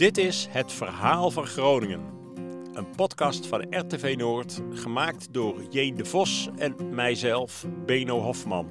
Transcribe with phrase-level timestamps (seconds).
[0.00, 2.00] Dit is Het Verhaal van Groningen.
[2.72, 5.92] Een podcast van RTV Noord, gemaakt door J.
[5.94, 8.68] de Vos en mijzelf, Beno Hofman.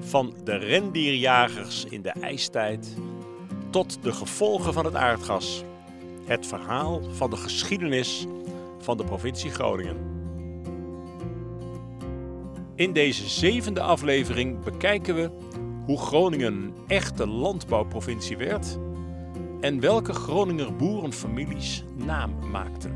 [0.00, 2.96] Van de rendierjagers in de ijstijd
[3.70, 5.64] tot de gevolgen van het aardgas.
[6.24, 8.26] Het verhaal van de geschiedenis
[8.78, 9.96] van de provincie Groningen.
[12.74, 15.30] In deze zevende aflevering bekijken we
[15.86, 18.78] hoe Groningen een echte landbouwprovincie werd
[19.64, 22.92] en welke Groninger boerenfamilies naam maakten.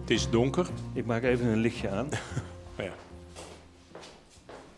[0.00, 0.66] Het is donker.
[0.92, 2.08] Ik maak even een lichtje aan.
[2.78, 2.92] Oh ja.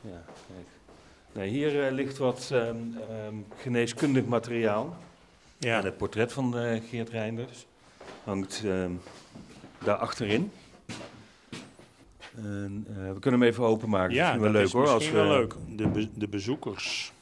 [0.01, 0.67] Ja, kijk.
[1.33, 2.77] Nee, hier eh, ligt wat ehm,
[3.11, 4.97] ehm, geneeskundig materiaal.
[5.59, 5.79] Ja.
[5.79, 7.67] En het portret van eh, Geert Reinders
[8.25, 8.93] hangt ehm,
[9.79, 10.53] daar achterin.
[12.37, 14.15] En, eh, we kunnen hem even openmaken.
[14.15, 14.95] Ja, Misschien wel dat leuk is hoor.
[14.95, 15.55] Misschien wel leuk.
[15.77, 17.13] De, be- de bezoekers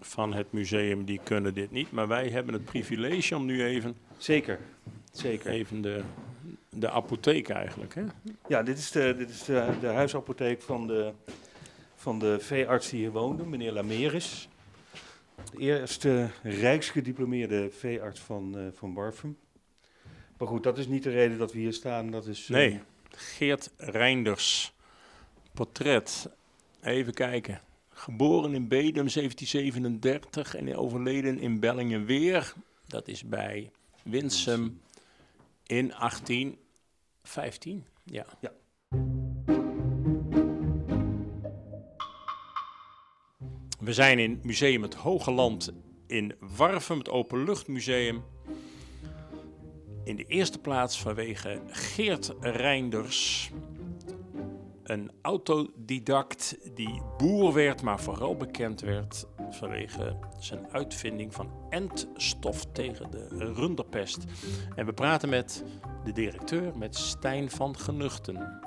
[0.00, 3.96] van het museum die kunnen dit niet, maar wij hebben het privilege om nu even,
[4.16, 4.58] Zeker,
[5.12, 5.50] zeker.
[5.50, 6.02] even de,
[6.70, 7.94] de apotheek eigenlijk.
[7.94, 8.02] Hè?
[8.48, 11.12] Ja, dit is de, dit is de, de huisapotheek van de,
[11.94, 14.48] van de veearts die hier woonde, meneer Lameris.
[15.52, 19.36] De eerste rijksgediplomeerde veearts van, eh, van Barfum.
[20.38, 22.10] Maar goed, dat is niet de reden dat we hier staan.
[22.10, 22.80] Dat is, eh, Nee.
[23.16, 24.72] Geert Reinders
[25.54, 26.30] portret.
[26.82, 27.60] Even kijken.
[27.88, 32.52] Geboren in Bedum 1737 en overleden in Bellingenweer.
[32.86, 33.70] Dat is bij
[34.02, 34.80] Winsum
[35.66, 37.86] in 1815.
[38.04, 38.26] Ja.
[38.40, 38.52] Ja.
[43.80, 45.72] We zijn in Museum Het Hoge Land
[46.06, 48.24] in Warfum, het Openluchtmuseum.
[50.04, 53.50] In de eerste plaats vanwege Geert Reinders.
[54.82, 63.10] Een autodidact die boer werd, maar vooral bekend werd vanwege zijn uitvinding van entstof tegen
[63.10, 64.24] de runderpest.
[64.74, 65.64] En we praten met
[66.04, 68.60] de directeur, met Stijn van Genuchten.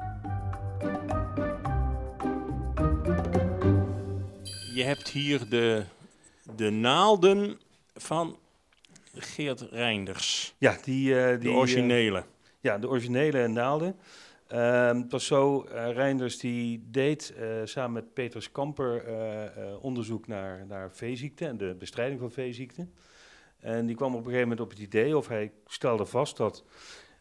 [4.73, 5.83] Je hebt hier de,
[6.55, 7.59] de naalden
[7.93, 8.37] van
[9.15, 10.55] Geert Reinders.
[10.57, 12.23] Ja, die, eh, die, De eh, originele.
[12.59, 13.95] ja, de originele naalden.
[14.47, 17.33] Ehm, het was zo, eh, Reinders die deed
[17.63, 19.03] samen met Peters Kamper
[19.81, 22.93] onderzoek naar, naar veeziekten en de bestrijding van veeziekten.
[23.65, 26.63] En die kwam op een gegeven moment op het idee, of hij stelde vast dat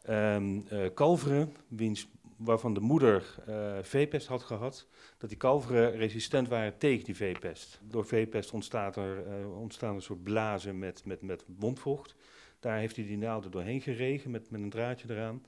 [0.03, 4.87] ehm, eh, kalveren, wiens, waarvan de moeder eh, veepest had gehad,
[5.19, 7.81] dat die kalveren resistent waren tegen die veepest.
[7.83, 12.15] Door veepest ontstaat er, ontstaan een soort blazen met, met, met wondvocht.
[12.61, 15.43] Daar heeft hij die naalden doorheen geregen met, met een draadje eraan.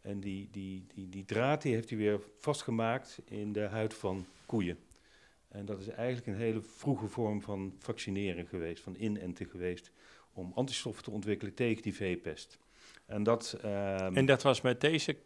[0.00, 4.78] En die, die, die, die draad heeft hij weer vastgemaakt in de huid van koeien.
[5.48, 9.90] En dat is eigenlijk een hele vroege vorm van vaccineren geweest, van inenten geweest,
[10.32, 12.58] om antistoffen te ontwikkelen tegen die veepest.
[13.06, 15.16] En dat, ehm, En dat was met deze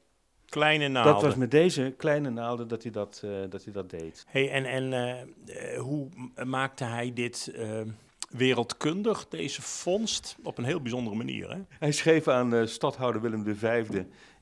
[0.54, 1.12] kleine naalden.
[1.12, 4.26] dat was met deze kleine naalden dat hij dat, eh, dat, hij dat deed.
[4.28, 6.09] Hey, en en eh, eh, hoe
[6.44, 7.81] maakte hij dit eh,
[8.31, 11.50] wereldkundig, deze vondst, op een heel bijzondere manier?
[11.50, 11.60] Hè?
[11.78, 13.62] Hij schreef aan stadhouder Willem V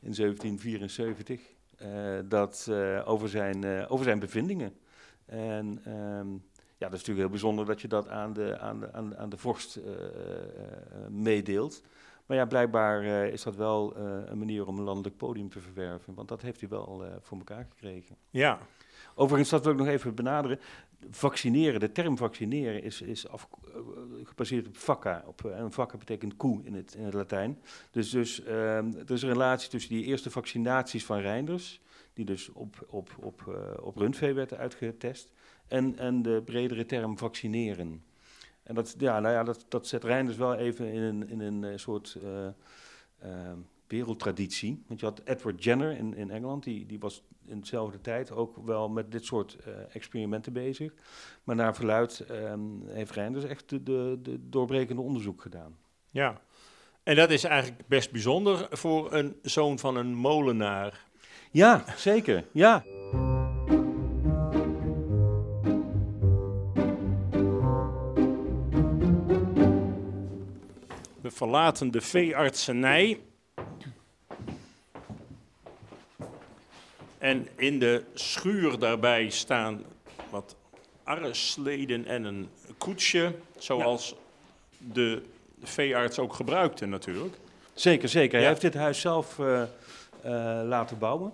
[0.01, 1.41] in 1774
[1.77, 1.89] eh,
[2.25, 2.71] dat,
[3.05, 4.73] over, zijn, over zijn bevindingen.
[5.27, 6.31] En ehm,
[6.79, 9.17] ja, dat is natuurlijk heel bijzonder dat je dat aan de, aan de, aan de,
[9.17, 9.81] aan de vorst
[11.09, 11.83] meedeelt.
[12.33, 15.61] Maar ja, blijkbaar eh, is dat wel eh, een manier om een landelijk podium te
[15.61, 16.15] verwerven.
[16.15, 18.17] Want dat heeft hij wel eh, voor elkaar gekregen.
[18.31, 18.59] Ja,
[19.15, 20.59] Overigens, dat wil ik nog even benaderen.
[21.11, 23.49] Vaccineren, de term vaccineren is, is af,
[24.23, 25.23] gebaseerd op vacca.
[25.27, 27.59] Op, en vacca betekent koe in het, in het Latijn.
[27.91, 31.81] Dus, dus ehm, er is een relatie tussen die eerste vaccinaties van Reinders,
[32.13, 35.33] die dus op, op, op, op rundvee werden uitgetest,
[35.69, 38.03] en, en de bredere term vaccineren.
[38.63, 41.65] En dat, ja, nou ja, dat, dat zet Reinders wel even in een, in een
[41.65, 42.47] eh, soort eh,
[43.19, 44.83] ehm, wereldtraditie.
[44.87, 48.57] Want je had Edward Jenner in, in Engeland, die, die was in dezelfde tijd ook
[48.65, 50.93] wel met dit soort eh, experimenten bezig.
[51.45, 55.77] Maar naar verluid ehm, heeft Reinders echt de, de, de doorbrekende onderzoek gedaan.
[56.11, 56.41] ja.
[57.03, 61.07] En dat is eigenlijk best bijzonder voor een zoon van een molenaar.
[61.51, 62.45] Ja, zeker.
[62.53, 62.85] Ja.
[71.35, 73.21] Verlaten de veeartsenij.
[77.19, 79.83] En in de schuur daarbij staan
[80.31, 80.57] wat
[81.03, 82.49] arresleden en een
[82.79, 84.15] koetsje, zoals
[84.79, 85.23] de
[85.63, 87.35] veearts ook gebruikte natuurlijk.
[87.75, 88.33] Zeker, zeker.
[88.33, 88.49] Hij Ja.
[88.49, 89.69] heeft dit huis zelf eh, eh,
[90.69, 91.33] laten bouwen.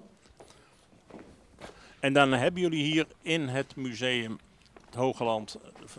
[2.01, 4.39] En dan hebben jullie hier in het museum
[4.87, 5.59] het Hogeland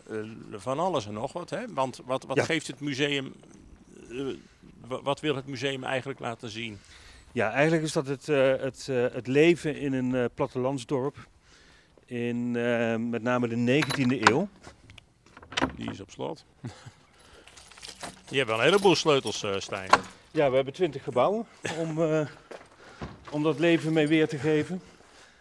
[0.09, 0.17] eh,
[0.51, 1.49] van alles en nog wat.
[1.49, 1.73] Hè?
[1.73, 2.43] Want wat, wat Ja.
[2.43, 3.33] geeft het museum,
[4.87, 6.79] wat wil het museum eigenlijk laten zien?
[7.31, 11.27] Ja, eigenlijk is dat het, eh, het, eh, het leven in een eh, plattelandsdorp
[12.05, 14.49] in eh, met name de 19e eeuw.
[15.75, 16.45] Die is op slot.
[18.29, 19.89] Je hebt wel een heleboel sleutels, eh Stijn.
[20.31, 21.45] Ja, we hebben 20 gebouwen
[21.77, 22.27] om, eh,
[23.31, 24.81] om dat leven mee weer te geven.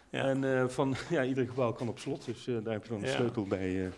[0.09, 0.23] Ja.
[0.23, 3.01] En eh, van ja, ieder gebouw kan op slot, dus eh, daar heb je dan
[3.01, 3.15] een Ja.
[3.15, 3.91] sleutel bij, eh,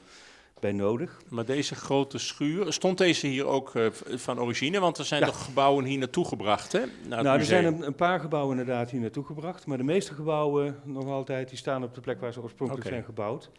[0.61, 1.21] bij nodig.
[1.29, 3.85] Maar deze grote schuur, stond deze hier ook eh,
[4.15, 4.79] van origine?
[4.79, 5.25] Want er zijn Ja.
[5.27, 6.81] toch gebouwen hier naartoe gebracht, hè?
[7.07, 10.13] Naar Nou, er zijn een, een paar gebouwen inderdaad hier naartoe gebracht, maar de meeste
[10.13, 13.49] gebouwen nog altijd, die staan op de plek waar ze oorspronkelijk zijn gebouwd.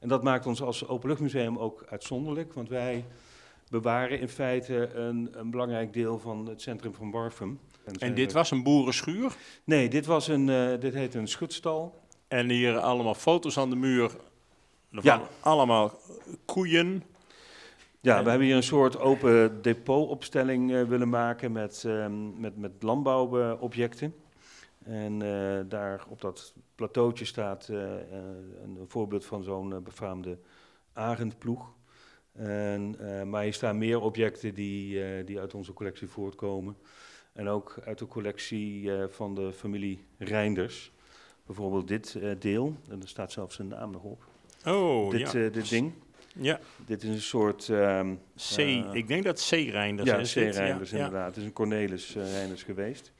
[0.00, 3.04] En dat maakt ons als openluchtmuseum ook uitzonderlijk, want wij
[3.70, 7.58] bewaren in feite een, een belangrijk deel van het centrum van Warfum.
[7.98, 9.32] En dit was een boerenschuur.
[9.64, 12.04] Nee, dit, was een, eh, dit heet een schutstal.
[12.28, 14.10] En hier allemaal foto's aan de muur.
[15.02, 15.28] Ja.
[15.40, 15.98] allemaal
[16.44, 17.02] koeien.
[18.06, 22.72] Ja, we hebben hier een soort open depotopstelling eh, willen maken met, ehm, met, met
[22.80, 24.14] landbouwobjecten.
[24.84, 27.78] En eh, daar op dat plateautje staat eh,
[28.62, 30.38] een voorbeeld van zo'n befaamde
[30.92, 31.74] arendploeg.
[32.32, 32.96] En,
[33.28, 36.76] maar hier staan meer objecten die, die uit onze collectie voortkomen.
[37.32, 40.92] En ook uit de collectie van de familie Reinders.
[41.46, 44.24] Bijvoorbeeld dit deel, en er staat zelfs een naam nog op.
[44.66, 45.44] Oh, dit, ja.
[45.44, 45.92] eh, dit ding.
[46.32, 46.60] ja.
[46.86, 47.68] Dit is een soort...
[47.68, 48.14] ehm,
[48.54, 48.58] C.
[48.58, 50.32] Eh, ik denk dat C-Reinders ja, is.
[50.32, 50.34] C.
[50.34, 50.56] dit.
[50.56, 51.04] Reinders ja, ja.
[51.04, 51.28] inderdaad.
[51.28, 53.12] Het is een Cornelis eh, Reinders geweest.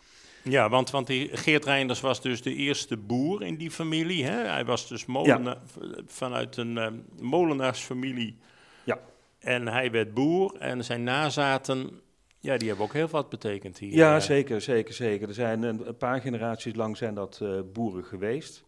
[0.43, 4.25] Ja, want, want die Geert Reinders was dus de eerste boer in die familie.
[4.25, 4.46] Hè?
[4.48, 5.62] Hij was dus molena-
[6.06, 6.88] vanuit een eh,
[7.20, 8.37] molenaarsfamilie.
[8.84, 8.99] Ja.
[9.38, 12.00] En hij werd boer en zijn nazaten,
[12.40, 13.94] ja, die hebben ook heel wat betekend hier.
[13.94, 15.28] Ja, zeker, zeker, zeker.
[15.28, 17.42] Er zijn een, een paar generaties lang zijn dat
[17.72, 18.64] boeren geweest.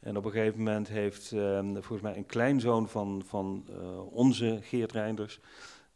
[0.00, 4.58] En op een gegeven moment heeft ehm, volgens mij een kleinzoon van, van eh, onze
[4.62, 5.40] Geert Reinders...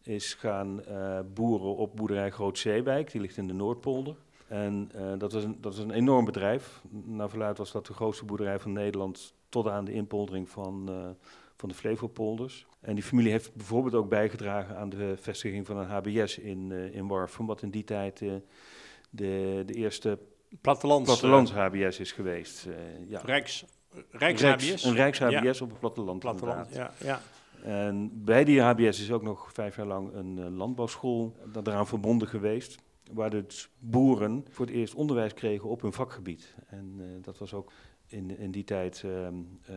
[0.03, 3.11] is gaan eh, boeren op boerderij Groot Zeewijk.
[3.11, 4.17] Die ligt in de Noordpolder.
[4.47, 6.83] En eh, dat, was een, dat was een enorm bedrijf.
[6.91, 9.35] Naar verluid was dat de grootste boerderij van Nederland...
[9.49, 11.11] tot aan de inpoldering van, eh,
[11.57, 12.67] van de Flevopolders.
[12.81, 16.95] En die familie heeft bijvoorbeeld ook bijgedragen aan de vestiging van een HBS in, eh
[16.95, 17.47] in Warfum...
[17.47, 20.19] wat in die tijd de, de eerste
[20.61, 21.05] Plattelands.
[21.05, 22.67] plattelands HBS is geweest.
[23.07, 23.21] ja.
[23.25, 23.65] Rijks,
[24.11, 24.85] Rijks, Rijks- HBS.
[24.85, 25.31] Een Rijks Ja.
[25.43, 26.19] HBS op het platteland.
[26.19, 27.21] Platteland, ja, ja.
[27.63, 32.29] En bij die HBS is ook nog vijf jaar lang een eh, landbouwschool daaraan verbonden
[32.29, 32.79] geweest.
[33.13, 36.55] Waar dus boeren voor het eerst onderwijs kregen op hun vakgebied.
[36.67, 37.73] En eh, dat was ook
[38.07, 39.35] in, in die tijd ehm,
[39.67, 39.75] eh,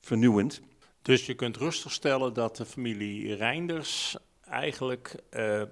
[0.00, 0.60] vernieuwend.
[1.02, 5.62] Dus je kunt rustig stellen dat de familie Reinders eigenlijk eh,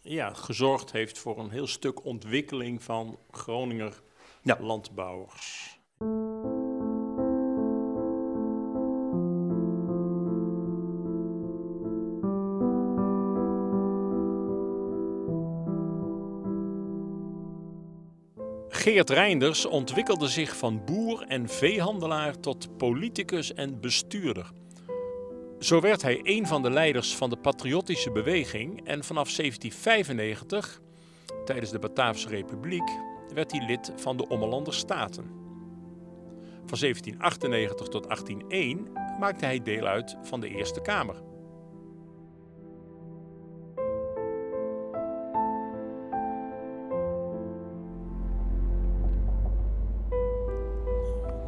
[0.00, 4.02] ja, gezorgd heeft voor een heel stuk ontwikkeling van Groninger
[4.42, 4.58] Ja.
[4.60, 5.78] landbouwers.
[18.86, 24.50] Geert Reinders ontwikkelde zich van boer en veehandelaar tot politicus en bestuurder.
[25.58, 30.80] Zo werd hij een van de leiders van de patriotische beweging en vanaf 1795,
[31.44, 32.90] tijdens de Bataafse Republiek,
[33.34, 35.24] werd hij lid van de Ommelanden Staten.
[36.66, 38.88] Van 1798 tot 1801
[39.20, 41.25] maakte hij deel uit van de Eerste Kamer.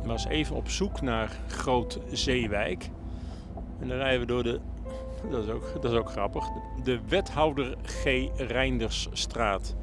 [0.08, 2.90] Was even op zoek naar Groot Zeewijk.
[3.80, 4.60] En dan rijden we door de.
[5.30, 6.44] Dat is ook, dat is ook grappig.
[6.84, 8.04] De Wethouder G.
[8.36, 9.74] Reindersstraat.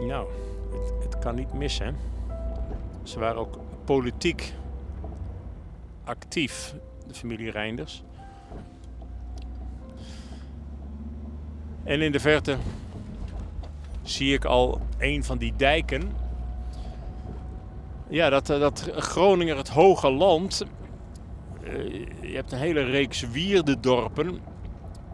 [0.00, 0.28] Nou,
[0.70, 1.96] het, het kan niet missen.
[3.02, 4.52] Ze waren ook politiek
[6.04, 6.74] actief,
[7.06, 8.02] de familie Reinders.
[11.84, 12.56] En in de verte
[14.02, 16.12] zie ik al een van die dijken.
[18.10, 20.64] Ja, dat, eh, dat Groninger het hoge land.
[21.64, 24.40] eh, je hebt een hele reeks wierdedorpen.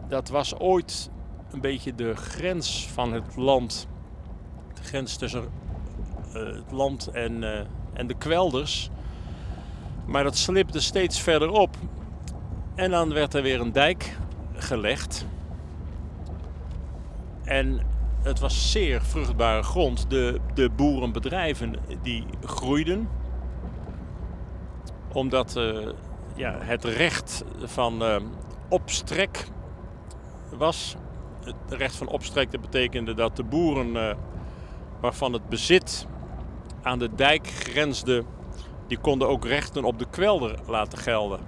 [0.07, 1.09] Dat was ooit
[1.51, 3.87] een beetje de grens van het land.
[4.73, 5.43] De grens tussen
[6.33, 7.43] eh, het land en,
[7.93, 8.89] en de kwelders.
[10.05, 11.75] Maar dat slipte steeds verder op.
[12.75, 14.17] En dan werd er weer een dijk
[14.53, 15.25] gelegd.
[17.43, 17.79] En
[18.25, 20.09] het was zeer vruchtbare grond.
[20.09, 23.09] De, de boerenbedrijven die groeiden.
[25.13, 25.87] Omdat eh,
[26.35, 28.15] ja, het recht van eh,
[28.69, 29.47] opstrek
[30.57, 30.95] was.
[31.43, 34.15] Het recht van opstrek dat betekende dat de boeren eh,
[34.99, 36.07] waarvan het bezit
[36.81, 38.23] aan de dijk grensde
[38.87, 41.39] Die konden ook rechten op de kwelder laten gelden.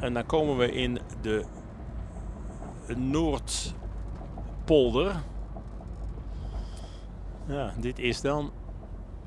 [0.00, 1.44] En dan komen we in de
[2.96, 5.22] Noordpolder.
[7.50, 8.52] Ja, dit is dan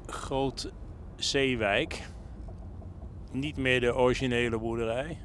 [0.05, 0.71] Groot
[1.15, 2.01] Zeewijk.
[3.31, 5.17] Niet meer de originele boerderij.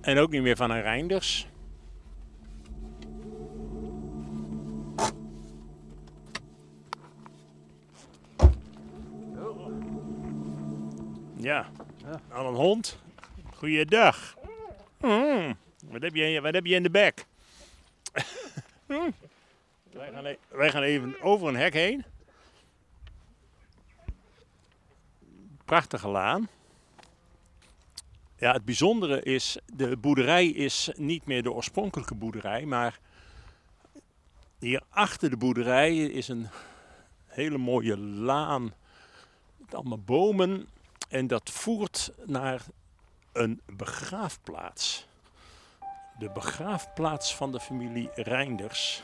[0.00, 1.48] En ook niet meer van een Reinders.
[11.36, 11.70] Ja,
[12.32, 12.98] al een hond.
[13.54, 14.34] Goeiedag.
[15.00, 17.26] Mm, wat, heb je, wat heb je in de bek?
[18.88, 19.14] Mm.
[19.98, 22.04] Wij, gaan, e- wij gaan even over een hek heen.
[25.64, 26.48] Prachtige laan.
[28.36, 32.98] Ja, het bijzondere is, de boerderij is niet meer de oorspronkelijke boerderij, maar
[34.58, 36.48] hier achter de boerderij is een
[37.26, 38.74] hele mooie laan
[39.56, 40.68] met allemaal bomen
[41.08, 42.62] en dat voert naar
[43.32, 45.06] een begraafplaats.
[46.18, 49.02] De begraafplaats van de familie Reinders.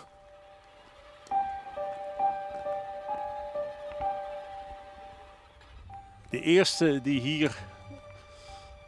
[6.45, 7.57] Eerste die hier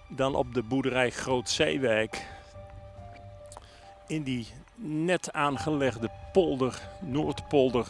[0.09, 2.27] dan op de boerderij Groot Zeewijk
[4.07, 7.87] in die net aangelegde polder, Noordpolder,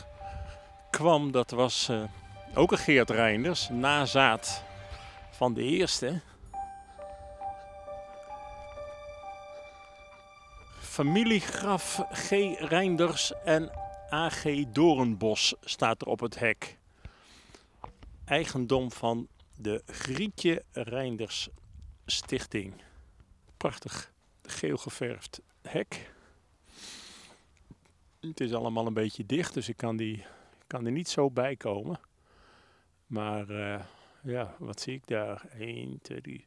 [0.91, 2.03] kwam, dat was uh,
[2.55, 4.63] ook een Geert Reinders, nazaat
[5.31, 6.21] van de eerste.
[10.79, 12.31] Familiegraf G.
[12.59, 13.71] Reinders en
[14.13, 14.65] A.G.
[14.69, 16.77] Doornbos staat er op het hek.
[18.25, 21.49] Eigendom van de Grietje Reinders
[22.07, 22.75] Stichting.
[23.57, 26.15] Prachtig geel geverfd hek.
[28.21, 30.25] Het is allemaal een beetje dicht, dus ik kan, die,
[30.67, 32.01] kan er niet zo bij komen.
[33.07, 33.81] Maar uh,
[34.23, 35.47] ja, wat zie ik daar?
[35.59, 36.47] 1, 2, 3,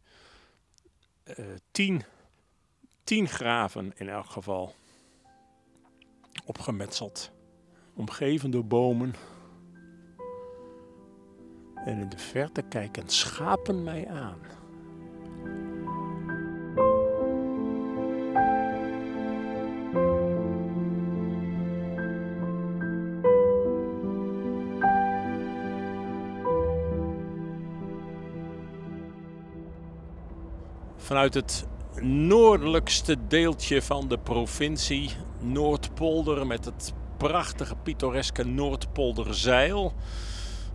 [1.25, 2.03] uh, 10,
[3.03, 4.75] 10 graven in elk geval.
[6.45, 7.31] Opgemetseld.
[7.93, 9.15] Omgeven door bomen.
[11.85, 14.37] En in de verte kijken schapen mij aan.
[31.09, 31.67] vanuit het
[32.01, 39.93] noordelijkste deeltje van de provincie, Noordpolder, met het prachtige pittoreske Noordpolderzeil,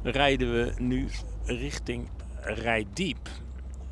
[0.05, 1.09] rijden we nu
[1.45, 2.09] richting
[2.41, 3.29] Rijdiep.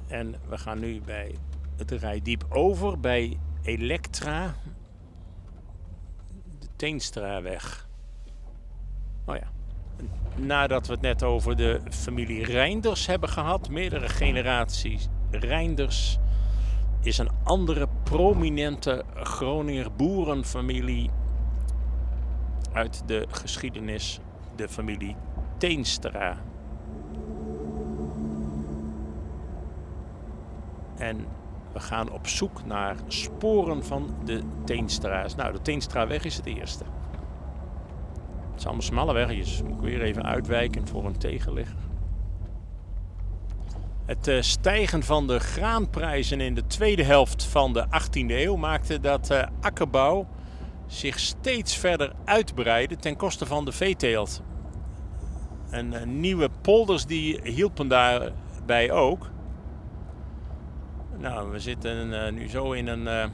[0.07, 1.35] En we gaan nu bij
[1.77, 4.55] het Rijdiep over bij Elektra,
[6.59, 7.89] de Teenstraweg.
[9.25, 9.51] Oh ja.
[10.37, 16.19] Nadat we het net over de familie Reinders hebben gehad, meerdere generaties Reinders
[17.01, 21.11] is een andere prominente Groninger boerenfamilie
[22.73, 24.21] uit de geschiedenis,
[24.57, 25.17] de familie
[25.63, 26.37] Teenstra.
[30.97, 31.27] En
[31.73, 35.35] we gaan op zoek naar sporen van de Teenstra's.
[35.35, 36.85] Nou, de Teenstraweg is het eerste.
[36.85, 39.63] Het zijn allemaal smalle wegjes.
[39.63, 41.77] Moet ik weer even uitwijken voor een tegenligger.
[44.07, 49.01] Het eh, stijgen van de graanprijzen in de tweede helft van de 18e eeuw maakte
[49.01, 50.29] dat uh, akkerbouw
[50.87, 54.43] zich steeds verder uitbreidde ten koste van de veeteelt.
[55.73, 59.31] En uh, nieuwe polders die hielpen daarbij ook.
[61.19, 63.33] Nou, we zitten nu zo in, een,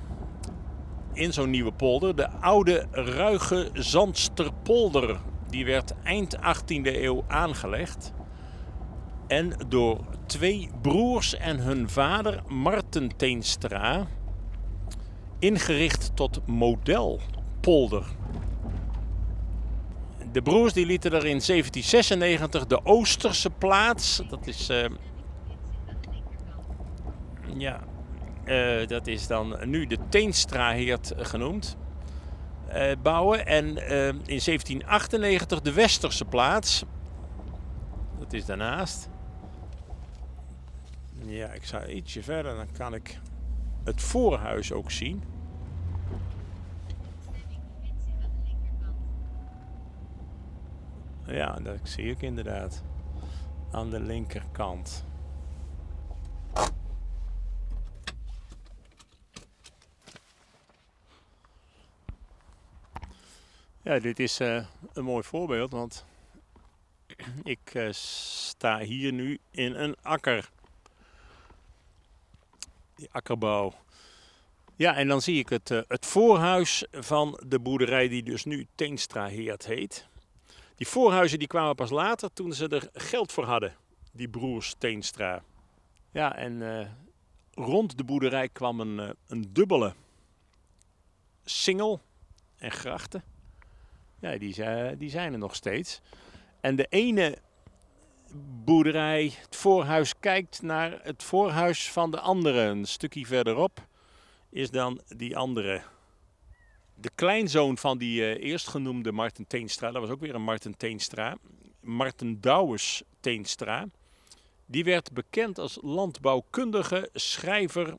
[1.12, 2.16] in zo'n nieuwe polder.
[2.16, 5.20] De oude Ruige Zandsterpolder.
[5.48, 8.12] Die werd eind 18e eeuw aangelegd.
[9.26, 14.06] En door twee broers en hun vader Marten Teenstra
[15.38, 18.04] ingericht tot modelpolder.
[20.38, 24.84] De broers die lieten er in 1796 de Oosterse plaats, dat is, uh,
[27.56, 27.80] ja,
[28.44, 31.76] uh, dat is dan nu de Teenstraheert genoemd,
[32.68, 33.46] uh, bouwen.
[33.46, 36.84] En in 1798 de Westerse plaats,
[38.18, 39.08] dat is daarnaast.
[41.24, 43.20] Ja, ik ga ietsje verder, dan kan ik
[43.84, 45.22] het voorhuis ook zien.
[51.28, 52.82] Ja, dat zie ik inderdaad.
[53.72, 55.04] Aan de linkerkant.
[63.82, 66.04] Ja, dit is uh, een mooi voorbeeld, want
[67.44, 70.50] Ik eh, sta hier nu in een akker.
[72.94, 73.74] Die akkerbouw.
[74.76, 78.66] Ja, en dan zie ik het, eh, het voorhuis van de boerderij die dus nu
[78.74, 80.06] Teenstra Heert heet.
[80.78, 83.74] Die voorhuizen die kwamen pas later toen ze er geld voor hadden,
[84.12, 85.42] die broers Teenstra.
[86.10, 86.86] Ja, en eh,
[87.54, 89.94] rond de boerderij kwam een, eh, een dubbele
[91.44, 92.00] singel
[92.56, 93.22] en grachten.
[94.20, 96.00] Ja, die, zi- die zijn er nog steeds.
[96.60, 97.38] En de ene
[98.64, 102.60] boerderij, het voorhuis, kijkt naar het voorhuis van de andere.
[102.60, 103.86] Een stukje verderop
[104.50, 105.82] is dan die andere.
[107.00, 111.36] De kleinzoon van die eh, eerstgenoemde Marten Teenstra, dat was ook weer een Marten Teenstra,
[111.80, 113.86] Marten Douwes Teenstra.
[114.66, 117.96] Die werd bekend als landbouwkundige, schrijver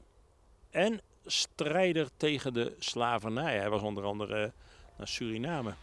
[0.69, 3.57] en strijder tegen de slavernij.
[3.57, 4.53] Hij was onder andere
[4.97, 5.73] naar Suriname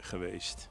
[0.00, 0.68] geweest.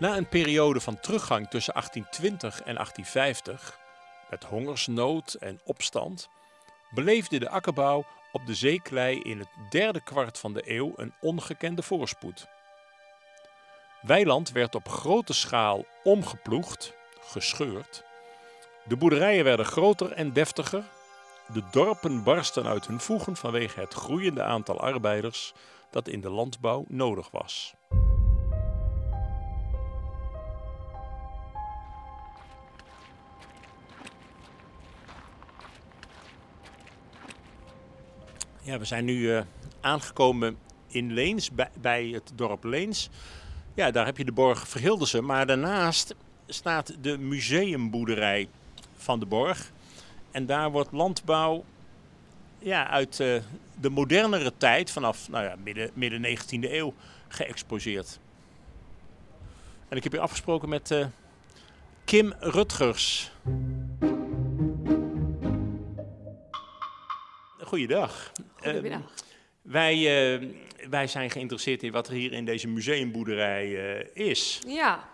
[0.00, 3.78] Na een periode van teruggang tussen 1820 en 1850,
[4.30, 6.28] met hongersnood en opstand,
[6.90, 11.82] beleefde de akkerbouw op de zeeklei in het derde kwart van de eeuw een ongekende
[11.82, 12.46] voorspoed.
[14.00, 18.04] Weiland werd op grote schaal omgeploegd, gescheurd.
[18.84, 20.84] De boerderijen werden groter en deftiger.
[21.52, 25.52] De dorpen barsten uit hun voegen vanwege het groeiende aantal arbeiders
[25.90, 27.74] dat in de landbouw nodig was.
[38.62, 39.42] Ja, we zijn nu eh,
[39.80, 41.50] aangekomen in Leens,
[41.80, 43.08] bij, het dorp Leens.
[43.74, 46.14] Ja, daar heb je de borg Verhildersum, maar daarnaast
[46.46, 48.48] staat de museumboerderij
[48.96, 49.72] van de borg.
[50.30, 51.64] En daar wordt landbouw
[52.58, 53.42] ja, uit eh,
[53.80, 56.94] de modernere tijd, vanaf nou ja, midden, midden 19e eeuw,
[57.28, 58.18] geëxposeerd.
[59.88, 61.06] En ik heb hier afgesproken met eh,
[62.04, 63.30] Kim Rutgers.
[67.58, 68.32] Goeiedag.
[68.62, 69.00] Goedemiddag.
[69.62, 69.94] Wij,
[70.34, 70.46] eh,
[70.90, 74.60] wij zijn geïnteresseerd in wat er hier in deze museumboerderij eh, is.
[74.66, 75.08] Ja.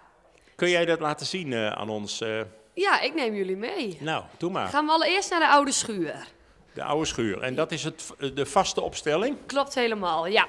[0.55, 2.21] Kun jij dat laten zien eh, aan ons?
[2.21, 2.41] eh?
[2.75, 3.97] ja, ik neem jullie mee.
[4.01, 4.69] nou, doe maar.
[4.69, 6.27] Gaan we allereerst naar de oude schuur.
[6.75, 7.41] De oude schuur.
[7.43, 9.37] En dat is het, de vaste opstelling.
[9.47, 10.47] Klopt helemaal, ja.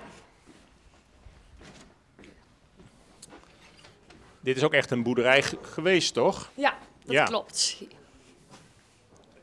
[4.40, 6.50] Dit is ook echt een boerderij ge- geweest, toch?
[6.54, 7.24] Ja, dat Ja.
[7.26, 7.82] klopt.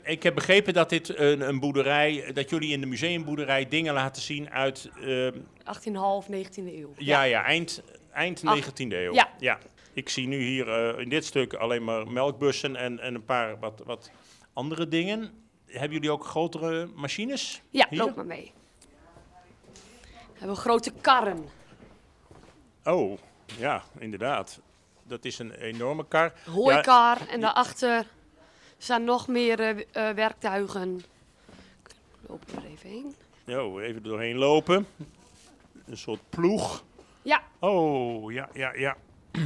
[0.05, 4.21] Ik heb begrepen dat dit een, een boerderij, dat jullie in de museumboerderij dingen laten
[4.21, 5.27] zien uit, eh,
[5.63, 6.93] 18,5, 19e eeuw.
[6.97, 7.81] ja, ja, eind,
[8.13, 9.13] eind Ach, 19e eeuw.
[9.39, 9.59] ja.
[9.93, 13.59] Ik zie nu hier eh, in dit stuk alleen maar melkbussen en, en een paar
[13.59, 14.11] wat, wat
[14.53, 15.31] andere dingen.
[15.65, 17.61] Hebben jullie ook grotere machines?
[17.69, 17.99] Ja, Hier?
[17.99, 18.51] loop maar mee.
[20.33, 21.45] We hebben grote karren.
[22.83, 23.17] Oh,
[23.57, 24.59] ja, inderdaad.
[25.03, 26.33] Dat is een enorme kar.
[26.45, 28.05] Hooikar en daarachter
[28.85, 31.03] staan nog meer eh, eh, werktuigen.
[32.27, 33.15] Lopen we er even heen.
[33.45, 34.87] Ja, even doorheen lopen.
[35.85, 36.83] Een soort ploeg.
[37.21, 38.97] Ja, Oh, ja, ja, ja.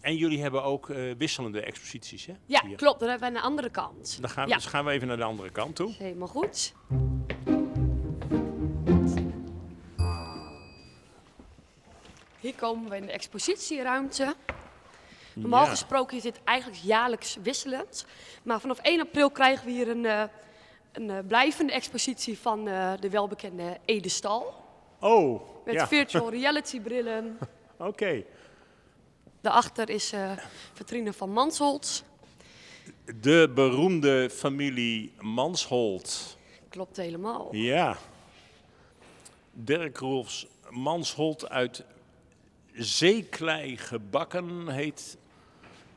[0.00, 2.32] En jullie hebben ook eh, wisselende exposities, hè?
[2.46, 2.76] ja Hier.
[2.76, 3.00] klopt.
[3.00, 4.18] Dan hebben we aan de andere kant.
[4.20, 4.54] Dan gaan, Ja.
[4.54, 5.92] Dus gaan we even naar de andere kant toe.
[5.98, 6.74] Helemaal goed.
[12.40, 14.34] Hier komen we in de expositieruimte.
[15.34, 15.70] Normaal Ja.
[15.70, 18.06] gesproken is dit eigenlijk jaarlijks wisselend.
[18.42, 20.22] Maar vanaf 1 april krijgen we hier een, eh,
[20.92, 24.54] een eh, blijvende expositie van eh, de welbekende Edestal.
[25.00, 25.86] Oh, Met ja.
[25.88, 27.38] virtual reality brillen.
[27.76, 28.24] Oké.
[29.40, 30.32] Daarachter is eh
[30.72, 32.04] vitrine van Mansholt.
[33.20, 36.36] De beroemde familie Mansholt.
[36.68, 37.48] Klopt helemaal.
[37.54, 37.96] Ja.
[39.52, 41.84] Dirk Roelfs Mansholt uit
[42.72, 45.16] zeeklei gebakken heet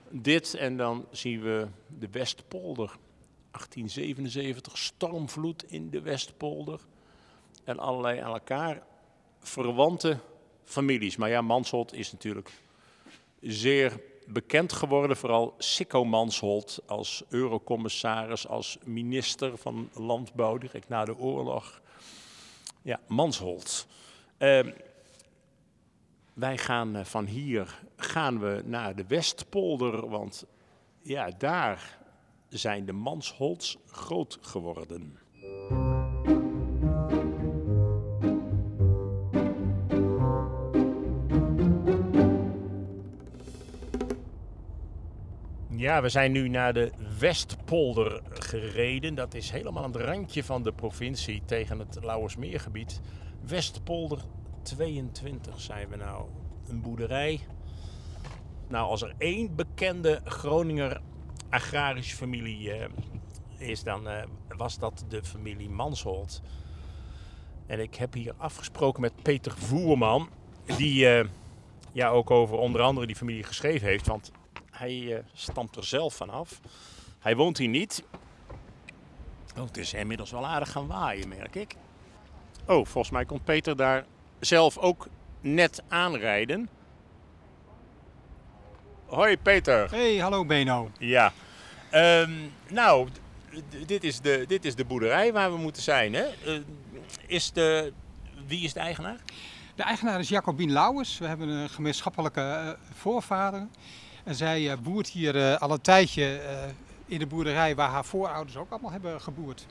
[0.09, 0.53] dit.
[0.53, 2.97] En dan zien we de Westpolder.
[3.51, 6.79] 1877, stormvloed in de Westpolder.
[7.63, 8.83] En allerlei aan elkaar
[9.39, 10.19] verwante
[10.63, 11.15] families.
[11.15, 12.51] Maar ja, Mansholt is natuurlijk
[13.41, 15.17] zeer bekend geworden.
[15.17, 21.81] Vooral Sikko Mansholt als eurocommissaris, als minister van Landbouw direct na de oorlog.
[22.81, 23.87] Ja, Mansholt.
[24.37, 24.71] Ehm,
[26.33, 30.45] wij gaan eh, van hier gaan we naar de Westpolder, want
[31.01, 31.99] ja, daar
[32.49, 35.19] zijn de Mansholts groot geworden.
[45.86, 49.15] Ja, we zijn nu naar de Westpolder gereden.
[49.15, 53.01] Dat is helemaal aan het randje van de provincie tegen het Lauwersmeergebied.
[53.47, 54.19] Westpolder
[54.62, 56.25] 22 zijn we nou.
[56.67, 57.39] Een boerderij.
[58.67, 61.01] Nou, als er één bekende Groninger
[61.49, 62.89] agrarische familie eh,
[63.58, 64.23] is, dan eh,
[64.58, 66.41] was dat de familie Mansholt.
[67.67, 70.30] En ik heb hier afgesproken met Peter Voerman,
[70.78, 71.25] die eh,
[71.91, 74.08] ja, ook over onder andere die familie geschreven heeft.
[74.08, 74.32] Want
[74.71, 76.62] hij stamt er zelf vanaf.
[77.19, 78.04] Hij woont hier niet.
[79.58, 81.75] Oh, het is inmiddels wel aardig gaan waaien, merk ik.
[82.67, 84.06] Oh, volgens mij komt Peter daar
[84.39, 85.08] zelf ook
[85.41, 86.69] net aanrijden.
[89.05, 89.89] Hoi Peter.
[89.91, 90.91] Hey, hallo Beno.
[90.97, 91.33] Ja.
[91.89, 92.31] Ehm,
[92.69, 93.07] nou,
[93.85, 96.13] dit is, de, dit is de boerderij waar we moeten zijn.
[96.13, 96.23] Hè?
[96.23, 96.59] Eh,
[97.27, 97.93] is de,
[98.47, 99.17] wie is de eigenaar?
[99.75, 101.17] De eigenaar is Jacobien Lauwers.
[101.17, 103.67] We hebben een gemeenschappelijke eh, voorvader.
[104.23, 106.39] En zij eh, boert hier eh, al een tijdje
[107.05, 109.65] in de boerderij waar haar voorouders ook allemaal hebben geboerd.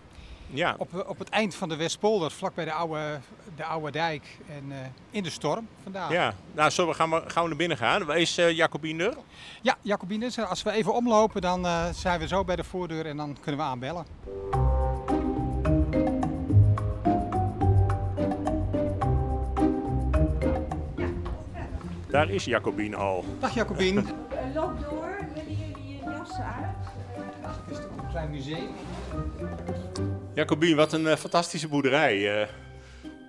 [0.54, 0.74] Ja.
[0.78, 3.20] Op, eh, op het eind van de Westpolder, vlakbij de oude,
[3.56, 4.78] de oude dijk en eh,
[5.10, 6.10] in de storm vandaag.
[6.10, 8.04] Ja, nou zo gaan we, gaan we naar binnen gaan.
[8.04, 9.14] Waar is eh Jacobien er?
[9.62, 9.76] Ja,
[10.36, 10.46] er.
[10.46, 13.60] Als we even omlopen, dan eh, zijn we zo bij de voordeur en dan kunnen
[13.60, 14.06] we aanbellen.
[22.08, 23.24] Daar is Jacobien al.
[23.40, 24.06] Dag Jacobien.
[24.34, 26.86] Eh, Loop door, willen jullie je jassen uit?
[27.46, 28.68] Het is toch een klein museum.
[30.34, 32.40] Jacobien, wat een eh, fantastische boerderij.
[32.42, 32.48] Eh,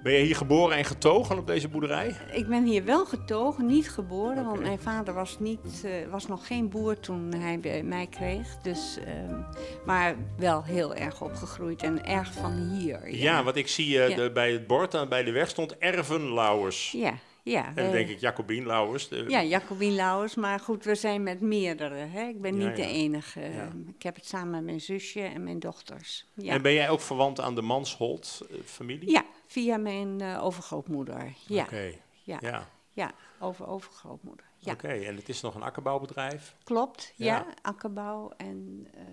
[0.03, 2.15] ben je hier geboren en getogen op deze boerderij?
[2.31, 6.47] Ik ben hier wel getogen, niet geboren, want mijn vader was, niet, eh, was nog
[6.47, 8.47] geen boer toen hij bij mij kreeg.
[8.61, 9.39] Dus, ehm,
[9.85, 13.15] maar wel heel erg opgegroeid en erg van hier.
[13.15, 14.07] Ja, want ik zie Ja.
[14.15, 16.91] de, bij het bord aan bij de weg stond Erven Lauwers.
[16.91, 17.13] Ja,
[17.45, 17.65] ja.
[17.67, 19.07] En dan wij- denk ik Jacobien Lauwers.
[19.07, 21.95] de- Ja, Jacobien Lauwers, maar goed, we zijn met meerdere.
[21.95, 22.23] Hè?
[22.27, 22.73] Ik ben niet ja.
[22.75, 23.39] de enige.
[23.39, 23.69] Ja.
[23.95, 26.25] Ik heb het samen met mijn zusje en mijn dochters.
[26.33, 29.11] Ja, En ben jij ook verwant aan de Mansholt-familie?
[29.11, 31.33] ja via mijn eh, overgrootmoeder.
[31.47, 31.91] Ja, Oké,
[32.23, 32.37] ja.
[32.41, 32.67] ja.
[32.91, 34.45] ja, over overgrootmoeder.
[34.57, 34.71] Ja.
[34.73, 36.55] Oké, en het is nog een akkerbouwbedrijf?
[36.63, 37.25] Klopt, Ja.
[37.25, 38.31] ja, akkerbouw.
[38.37, 39.03] En eh,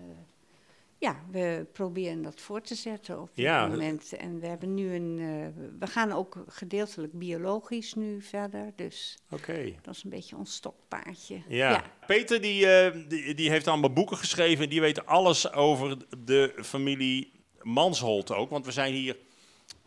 [1.03, 3.67] ja, we proberen dat voor te zetten op dit Ja.
[3.67, 4.13] moment.
[4.13, 5.17] En we hebben nu een.
[5.19, 8.71] eh, we gaan ook gedeeltelijk biologisch nu verder.
[8.75, 9.73] Dus Oké.
[9.81, 11.41] dat is een beetje ons stokpaardje.
[11.47, 11.83] Ja.
[12.07, 14.69] Peter die, eh, die, die heeft allemaal boeken geschreven.
[14.69, 18.49] Die weet alles over de familie Mansholt ook.
[18.49, 19.17] Want we zijn hier,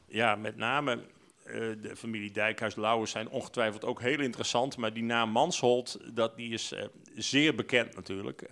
[0.08, 0.98] ja, met name
[1.44, 4.76] eh, de familie Dijkhuis-Lauwers zijn ongetwijfeld ook heel interessant.
[4.76, 6.72] Maar die naam Mansholt, dat, die is
[7.14, 8.46] zeer bekend natuurlijk.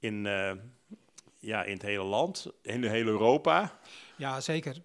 [0.00, 0.26] in,
[1.38, 3.78] ja, in het hele land, in de hele Europa.
[4.16, 4.76] Ja, zeker.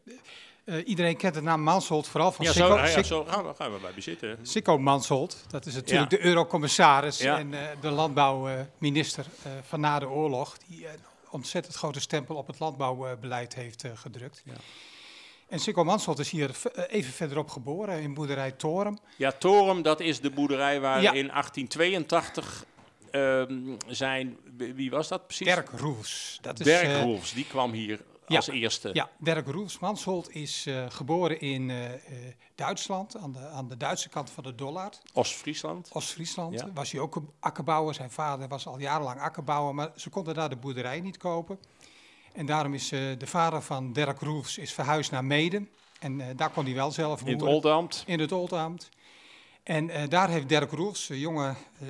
[0.66, 3.54] Eh, iedereen kent de naam Mansholt, vooral van Ja, Sikko, zo, ja, zo gaan, we,
[3.54, 4.38] gaan we bij bezitten.
[4.42, 5.46] Sikko Mansholt.
[5.50, 6.18] Dat is natuurlijk Ja.
[6.18, 10.58] de eurocommissaris en eh, de landbouwminister eh, van na de oorlog.
[10.68, 14.42] Die een ontzettend grote stempel op het landbouwbeleid heeft gedrukt.
[14.46, 14.54] Ja.
[15.48, 16.52] En Sikko Mansholt is hier
[16.88, 18.98] even verderop geboren, in boerderij Torum.
[19.18, 22.66] Ja, Torum, dat is de boerderij waar in 1882
[23.14, 24.38] ehm, zijn...
[24.58, 25.48] Wie was dat precies?
[25.48, 26.38] Dirk Roels.
[26.42, 28.36] Dat is, Dirk eh, Roelfs, die kwam hier ja.
[28.36, 28.90] als eerste.
[28.94, 31.78] Ja, Dirk Roels Mansholt is eh, geboren in eh,
[32.56, 35.02] Duitsland, aan de, aan de Duitse kant van de Dollard.
[35.14, 35.90] Oost-Friesland.
[35.94, 36.70] Oost-Friesland Ja.
[36.74, 37.94] was hij ook een akkerbouwer.
[37.94, 41.60] Zijn vader was al jarenlang akkerbouwer, maar ze konden daar de boerderij niet kopen.
[42.34, 45.70] En daarom is de vader van Dirk Roels is verhuisd naar Meden.
[46.00, 47.56] En daar kon hij wel zelf In het boeren.
[47.56, 48.04] Oldambt.
[48.06, 48.90] In het Oldambt.
[49.64, 51.48] En eh, daar heeft Dirk Roels, een jonge,
[51.80, 51.88] eh,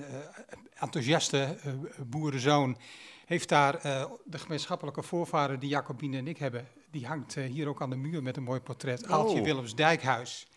[0.80, 1.74] enthousiaste eh,
[2.06, 2.78] boerenzoon,
[3.26, 7.68] heeft daar eh, de gemeenschappelijke voorvader die Jacobine en ik hebben, die hangt eh, hier
[7.68, 9.08] ook aan de muur met een mooi portret.
[9.08, 9.44] Aaltje Oh.
[9.46, 10.48] Willems Dijkhuis.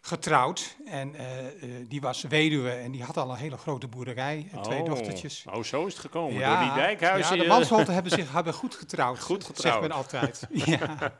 [0.00, 1.52] Getrouwd en eh, eh,
[1.88, 4.86] die was weduwe en die had al een hele grote boerderij en twee Oh.
[4.86, 5.44] dochtertjes.
[5.50, 6.42] Oh, zo is het gekomen.
[6.44, 7.36] Door die dijkhuizen.
[7.36, 9.18] Ja, de eh, Mansholten hebben zich hebben goed getrouwd.
[9.18, 9.80] Goed Zegt getrouwd.
[9.80, 10.46] men altijd.
[10.64, 11.12] ja.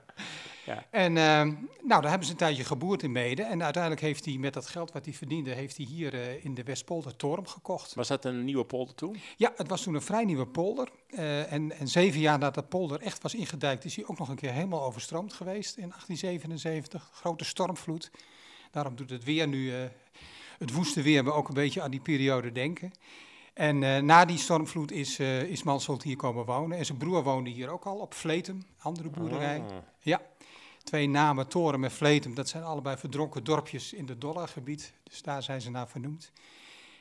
[0.69, 0.85] Ja.
[0.91, 3.43] En ehm, nou, daar hebben ze een tijdje geboerd in Mede.
[3.43, 6.55] En uiteindelijk heeft hij met dat geld wat hij verdiende, heeft hij hier eh, in
[6.55, 7.95] de Westpolder Torum gekocht.
[7.95, 9.17] Was dat een nieuwe polder toen?
[9.37, 10.89] Ja, het was toen een vrij nieuwe polder.
[11.07, 14.29] Eh, en, en zeven jaar nadat de polder echt was ingedijkt, is hij ook nog
[14.29, 17.11] een keer helemaal overstroomd geweest in 1877.
[17.13, 18.11] Grote stormvloed.
[18.71, 19.81] Daarom doet het weer nu, eh,
[20.59, 22.93] het woeste weer, me ook een beetje aan die periode denken.
[23.55, 26.79] En na die stormvloed is, eh is Mansholt hier komen wonen.
[26.79, 29.61] En zijn broer woonde hier ook al op Vletem, andere boerderij.
[29.61, 29.77] Ah.
[30.01, 30.21] Ja,
[30.89, 34.93] twee namen, Toren en Vletem, dat zijn allebei verdronken dorpjes in het Dollargebied.
[35.03, 36.33] Dus daar zijn ze naar vernoemd.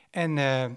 [0.10, 0.72] En eh, eh,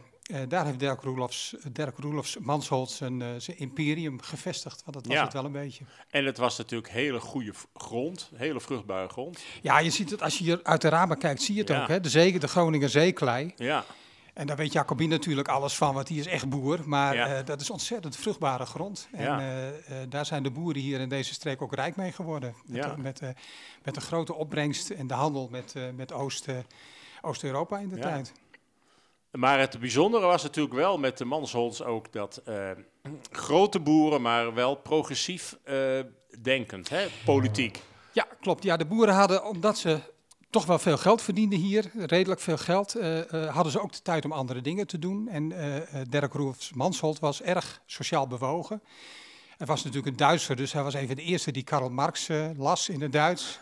[0.49, 5.17] daar heeft Dirk Roelofs, Dirk Roelofs Mansholt zijn, eh, zijn imperium gevestigd, want dat was
[5.17, 5.25] Ja.
[5.25, 5.85] het wel een beetje.
[6.11, 9.39] En het was natuurlijk hele goede grond, hele vruchtbare grond.
[9.63, 11.83] Ja, je ziet het, als je hier uit de ramen kijkt, zie je het Ja.
[11.83, 11.89] ook.
[11.89, 12.01] Hè?
[12.01, 13.53] De, zee, de Groninger zeeklei.
[13.57, 13.85] Ja,
[14.41, 16.79] En daar weet Jacobin natuurlijk alles van, want die is echt boer.
[16.85, 17.27] Maar Ja.
[17.37, 19.09] eh, dat is ontzettend vruchtbare grond.
[19.13, 19.41] En Ja.
[19.41, 22.55] eh, eh, daar zijn de boeren hier in deze streek ook rijk mee geworden.
[22.65, 22.95] Met, Ja.
[22.95, 23.21] de- met,
[23.83, 26.47] met de grote opbrengst en de handel met, met Oost,
[27.21, 28.03] Oost-Europa in de Ja.
[28.03, 28.33] tijd.
[29.31, 32.43] Maar het bijzondere was natuurlijk wel met de Mansholz ook dat
[33.31, 35.57] grote boeren, maar wel progressief
[36.43, 37.83] denkend, hè, politiek.
[38.13, 38.63] Ja, klopt.
[38.63, 39.99] Ja, de boeren hadden, omdat ze
[40.51, 44.03] toch wel veel geld verdienden hier, redelijk veel geld, eh, eh, hadden ze ook de
[44.03, 45.29] tijd om andere dingen te doen.
[45.29, 48.83] En eh Dirk Roelfs Mansholt was erg sociaal bewogen.
[49.57, 52.29] Hij was natuurlijk een Duitser, dus hij was een van de eerste die Karl Marx
[52.57, 53.59] las in het Duits.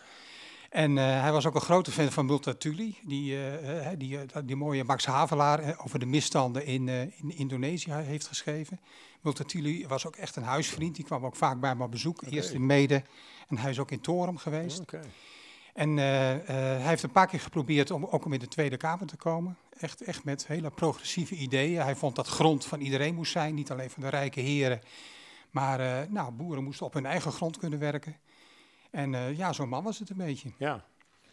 [0.71, 5.07] En hij was ook een grote fan van Multatuli, die, eh, die, die mooie Max
[5.07, 8.81] Havelaar over de misstanden in, in Indonesië heeft geschreven.
[9.21, 12.23] Multatuli was ook echt een huisvriend, die kwam ook vaak bij me op bezoek.
[12.31, 13.03] Eerst in Mede
[13.49, 14.83] en hij is ook in Torum geweest.
[15.79, 16.41] En eh, eh,
[16.81, 19.57] hij heeft een paar keer geprobeerd om ook om in de Tweede Kamer te komen.
[19.79, 21.83] Echt, echt met hele progressieve ideeën.
[21.83, 24.81] Hij vond dat grond van iedereen moest zijn, niet alleen van de rijke heren.
[25.51, 28.17] Maar eh, nou, boeren moesten op hun eigen grond kunnen werken.
[28.91, 30.53] En ja, zo'n man was het een beetje.
[30.59, 30.85] Ja.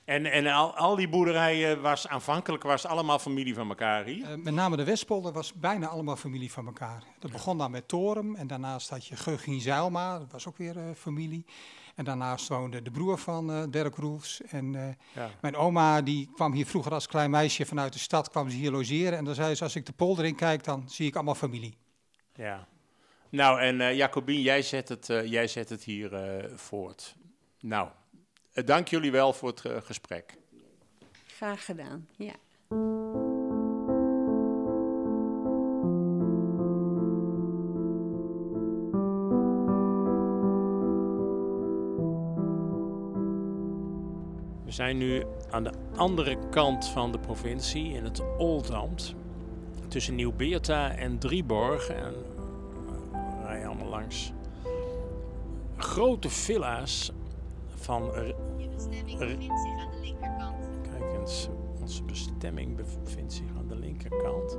[0.05, 4.29] En, en al, al die boerderijen was aanvankelijk was allemaal familie van elkaar hier.
[4.31, 7.03] Eh, met name de Westpolder was bijna allemaal familie van elkaar.
[7.19, 10.77] Dat begon dan met Torum en daarnaast had je Geugien Zijlma, dat was ook weer
[10.77, 11.45] eh, familie.
[11.95, 14.41] En daarnaast woonde de broer van eh Dirk Roelfs.
[14.41, 15.29] En eh, Ja.
[15.41, 18.71] mijn oma die kwam hier vroeger als klein meisje vanuit de stad, kwam ze hier
[18.71, 19.17] logeren.
[19.17, 21.77] En dan zei ze, als ik de polder in kijk, dan zie ik allemaal familie.
[22.33, 22.67] Ja.
[23.29, 27.15] Nou, en eh Jacobien, jij zet het, eh, jij zet het hier eh, voort.
[27.59, 27.93] Nou, eh,
[28.63, 30.37] dank jullie wel voor het eh, gesprek.
[31.25, 32.33] Graag gedaan, ja.
[44.65, 49.15] We zijn nu aan de andere kant van de provincie, in het Oldambt.
[49.87, 51.89] Tussen Nieuw-Beerta en Drieborg.
[51.89, 52.13] En
[53.11, 54.33] we rijden allemaal langs
[55.77, 57.11] grote villa's
[57.85, 58.11] van...
[60.81, 61.49] Kijk eens,
[61.81, 64.57] onze bestemming bevindt zich aan de linkerkant.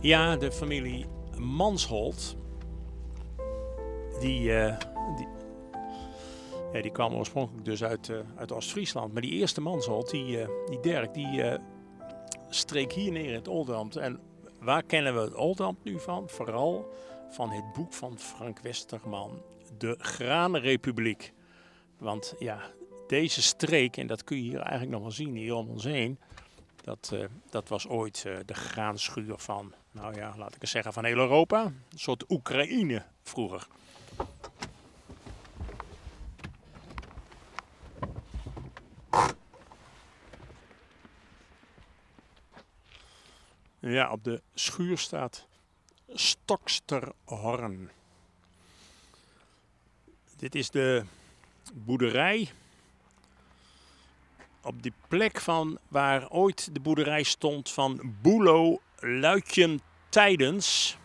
[0.00, 1.06] Ja, de familie
[1.38, 2.36] Mansholt.
[4.20, 4.78] Die, eh,
[5.16, 5.28] die,
[6.72, 9.12] ja, die kwam oorspronkelijk dus uit, eh, uit Oost-Friesland.
[9.12, 11.58] Maar die eerste Mansholt, die, eh, die Dirk, die
[12.48, 13.96] streek hier neer in het Oldambt.
[13.96, 14.20] En
[14.60, 16.28] waar kennen we het Oldambt nu van?
[16.28, 16.88] Vooral
[17.30, 19.30] van het boek van Frank Westerman,
[19.78, 21.32] De Graanrepubliek.
[21.98, 22.70] Want ja,
[23.06, 26.18] deze streek, en dat kun je hier eigenlijk nog wel zien, hier om ons heen.
[26.82, 30.92] Dat, eh, dat was ooit eh, de graanschuur van, nou ja, laat ik eens zeggen,
[30.92, 31.64] van heel Europa.
[31.64, 33.66] Een soort Oekraïne vroeger.
[43.78, 45.46] Ja, op de schuur staat
[46.08, 47.90] Stoksterhorn.
[50.36, 51.04] Dit is de
[51.74, 52.48] boerderij
[54.62, 60.96] op die plek van waar ooit de boerderij stond van Boelo Luitjen Tijdens.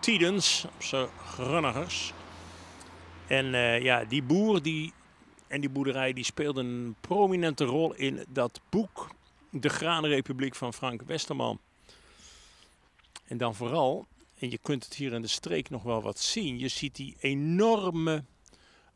[0.00, 2.12] Tiedens, op zijn grunnigers.
[3.26, 4.92] En eh, ja, die boer die,
[5.46, 9.10] en die boerderij die speelden een prominente rol in dat boek
[9.50, 11.58] De Graanrepubliek van Frank Westerman.
[13.24, 14.06] En dan vooral,
[14.38, 17.16] en je kunt het hier in de streek nog wel wat zien, je ziet die
[17.18, 18.24] enorme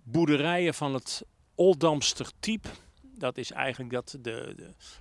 [0.05, 1.23] boerderijen van het
[1.55, 2.69] Oldamster type.
[3.01, 4.55] Dat is eigenlijk dat de,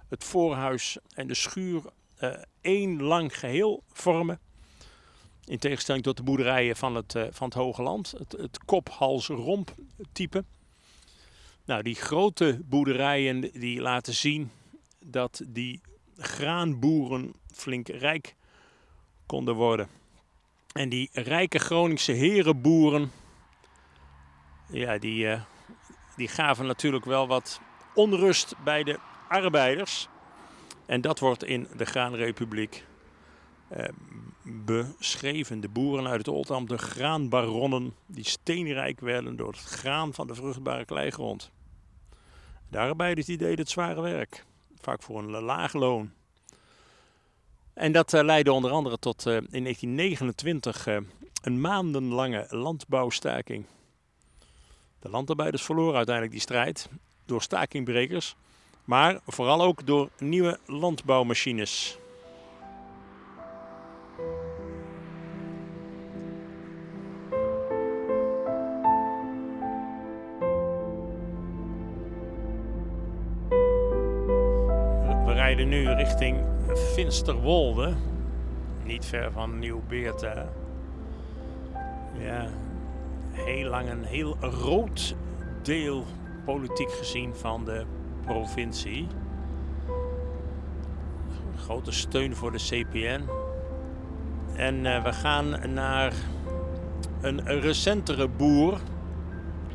[0.09, 1.83] het voorhuis en de schuur
[2.15, 4.39] eh, één lang geheel vormen.
[5.45, 9.75] In tegenstelling tot de boerderijen van het, eh, van het Hoge Land, het, het kop-hals-romp
[10.11, 10.43] type.
[11.65, 14.51] Nou, die grote boerderijen die laten zien
[15.05, 15.81] dat die
[16.17, 18.35] graanboeren flink rijk
[19.25, 19.87] konden worden.
[20.73, 23.11] En die rijke Groningse herenboeren,
[24.73, 25.41] ja, die, eh,
[26.15, 27.62] die gaven natuurlijk wel wat
[27.93, 30.07] onrust bij de arbeiders.
[30.86, 32.83] En dat wordt in de Graanrepubliek
[33.67, 33.86] eh,
[34.43, 35.59] beschreven.
[35.59, 40.36] De boeren uit het Oldambt, de graanbaronnen, die steenrijk werden door het graan van de
[40.36, 41.51] vruchtbare kleigrond.
[42.69, 44.45] De arbeiders die deden het zware werk,
[44.81, 46.12] vaak voor een laag loon.
[47.73, 50.97] En dat eh, leidde onder andere tot in 1929 eh,
[51.41, 53.65] een maandenlange landbouwstaking.
[55.03, 56.89] De landarbeiders verloren uiteindelijk die strijd
[57.25, 58.35] door stakingbrekers,
[58.83, 61.97] maar vooral ook door nieuwe landbouwmachines.
[75.25, 76.37] We rijden nu richting
[76.93, 77.93] Finsterwolde.
[78.83, 80.49] Niet ver van Nieuw-Beerta.
[82.19, 82.49] Ja,
[83.34, 85.15] heel lang een heel rood
[85.62, 86.06] deel
[86.46, 87.86] politiek gezien van de
[88.26, 89.08] provincie.
[91.56, 93.22] Grote steun voor de CPN.
[94.56, 96.13] En uh, we gaan naar
[97.22, 98.80] een recentere boer.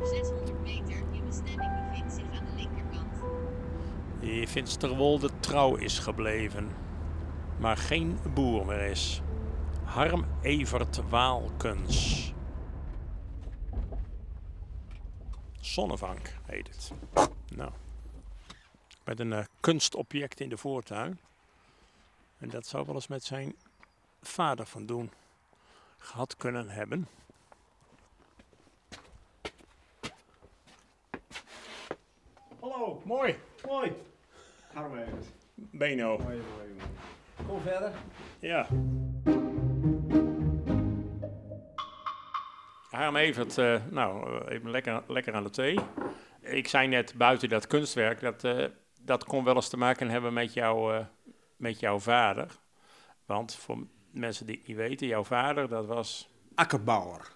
[0.03, 3.23] 600 meter, je bestemming bevindt zich aan de linkerkant.
[4.19, 6.69] Die Finsterwolde trouw is gebleven,
[7.57, 9.21] maar geen boer meer is.
[9.83, 12.33] Harm Evert Waalkens.
[15.79, 16.91] Zonnevank heet het.
[17.55, 17.71] Nou,
[19.03, 21.19] met een uh, kunstobject in de voortuin.
[22.37, 23.55] En dat zou wel eens met zijn
[24.21, 25.11] vader van doen
[25.97, 27.07] gehad kunnen hebben.
[32.59, 33.39] Hallo, mooi.
[33.67, 33.93] Mooi.
[34.69, 35.23] Even.
[35.55, 36.17] Beno.
[36.17, 37.47] Mooi, mooi, mooi.
[37.47, 37.93] Kom verder.
[38.39, 38.67] Ja.
[42.99, 45.79] Harm Evert, uh, nou, eh, even lekker, lekker aan de thee.
[46.41, 48.65] Ik zei net buiten dat kunstwerk, dat, uh,
[49.01, 51.03] dat kon wel eens te maken hebben met, jou,
[51.57, 52.59] met jouw vader.
[53.25, 56.29] Want voor mensen die het niet weten, jouw vader, dat was...
[56.55, 57.27] Akkerbouwer.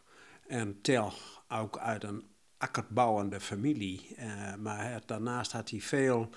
[0.47, 1.13] En tel
[1.47, 2.23] ook uit een
[2.58, 4.15] akkerbouwende familie.
[4.60, 6.30] Maar daarnaast had hij veel,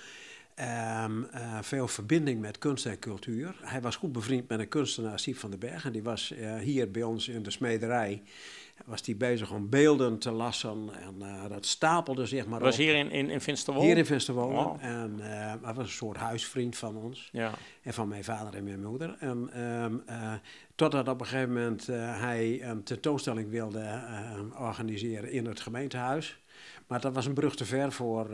[0.60, 3.54] um, uh, veel verbinding met kunst en cultuur.
[3.60, 5.84] Hij was goed bevriend met een kunstenaar, Siep van den Berg.
[5.84, 8.22] En die was uh, hier bij ons in de smederij
[8.84, 10.88] was hij bezig om beelden te lassen.
[11.00, 12.80] En uh, dat stapelde zich maar was op.
[12.80, 13.88] hier in, in, in Finsterwolde?
[13.88, 14.54] Hier in Finsterwolde.
[14.54, 14.76] Wow.
[14.80, 17.28] En hij was een soort huisvriend van ons.
[17.32, 17.52] Ja.
[17.82, 19.16] En van mijn vader en mijn moeder.
[19.18, 20.32] En um, uh,
[20.74, 24.02] totdat op een gegeven moment hij een tentoonstelling wilde
[24.58, 26.38] organiseren in het gemeentehuis.
[26.86, 28.28] Maar dat was een brug te ver voor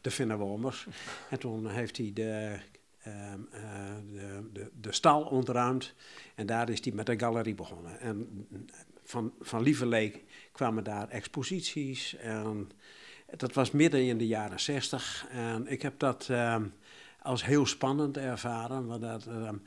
[0.00, 0.86] de Finnenwolmers.
[1.30, 2.58] en toen heeft hij de
[3.06, 3.60] Um, uh,
[4.12, 5.94] de, de, de, stal ontruimd.
[6.34, 8.00] En daar is hij met de galerie begonnen.
[8.00, 8.46] En
[9.04, 12.16] van, van Lieverlee kwamen daar exposities.
[12.16, 12.70] En
[13.36, 15.26] dat was midden in de jaren zestig.
[15.30, 16.72] En ik heb dat um,
[17.22, 18.86] als heel spannend ervaren.
[18.86, 19.62] Want dat, um,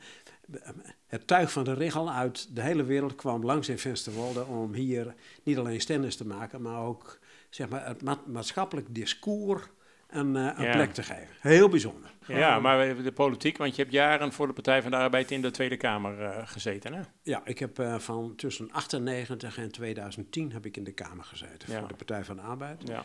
[1.06, 5.14] het tuig van de regel uit de hele wereld kwam langs in Vensterwolde om hier
[5.42, 7.18] niet alleen stands te maken, maar ook
[7.56, 9.62] zeg maar, het ma maatschappelijk discours
[10.08, 10.72] een, uh, een ja.
[10.72, 11.34] plek te geven.
[11.40, 12.10] Heel bijzonder.
[12.26, 15.42] Ja, maar de politiek, want je hebt jaren voor de Partij van de Arbeid in
[15.42, 17.02] de Tweede Kamer uh, gezeten, hè?
[17.22, 21.72] Ja, ik heb uh, van tussen 98 en 2010 heb ik in de Kamer gezeten
[21.72, 21.78] ja.
[21.78, 22.82] voor de Partij van de Arbeid.
[22.84, 23.04] Ja.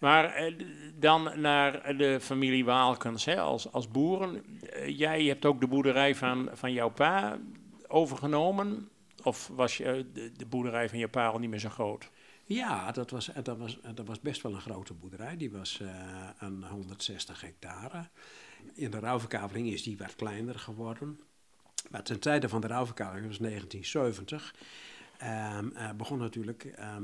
[0.00, 0.52] Maar
[0.98, 4.42] dan naar de familie Waalkens, hè, als, als boeren.
[4.86, 7.38] jij hebt ook de boerderij van, van jouw pa
[7.88, 8.88] overgenomen.
[9.22, 12.10] Of was je, de, de boerderij van je pa al niet meer zo groot?
[12.44, 15.36] Ja, dat was, dat, was, dat was best wel een grote boerderij.
[15.36, 15.88] Die was uh,
[16.38, 18.08] een 160 hectare.
[18.74, 21.20] In de rouwverkaveling is die wat kleiner geworden.
[21.90, 24.54] Maar ten tijde van de rouwverkaveling, dat was 1970,
[25.22, 26.96] um, uh, begon natuurlijk uh,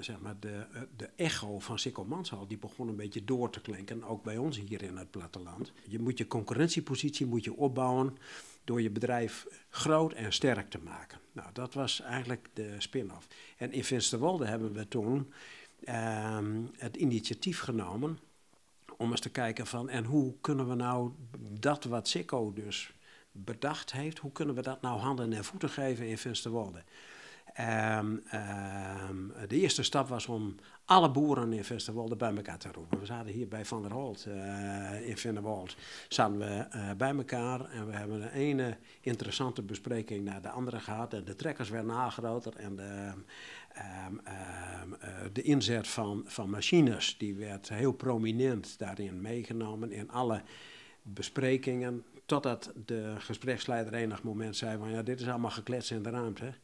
[0.00, 4.04] zeg maar de, de echo van Sikkel Manshal, die begon een beetje door te klinken,
[4.04, 5.72] ook bij ons hier in het platteland.
[5.88, 8.16] Je moet je concurrentiepositie moet je opbouwen
[8.64, 11.18] door je bedrijf groot en sterk te maken.
[11.34, 13.26] Nou, dat was eigenlijk de spin-off.
[13.56, 15.32] En in Finsterwolde hebben we toen
[15.88, 18.18] um, het initiatief genomen
[18.96, 19.88] om eens te kijken van...
[19.88, 22.92] en hoe kunnen we nou dat wat Sikko dus
[23.32, 24.18] bedacht heeft...
[24.18, 26.82] hoe kunnen we dat nou handen en voeten geven in Finsterwolde?
[27.60, 32.98] Um, um, de eerste stap was om alle boeren in Finsterwolde bij elkaar te roepen.
[32.98, 35.72] We zaten hier bij Van der Holt uh, in Finsterwolde.
[36.08, 40.80] Zaten we uh, bij elkaar en we hebben een ene interessante bespreking naar de andere
[40.80, 41.14] gehad.
[41.14, 43.12] En de trekkers werden nagroter en de,
[44.08, 44.32] um, uh,
[45.32, 50.42] de inzet van, van machines die werd heel prominent daarin meegenomen in alle
[51.02, 52.04] besprekingen.
[52.26, 56.54] Totdat de gespreksleider enig moment zei van ja, dit is allemaal geklets in de ruimte.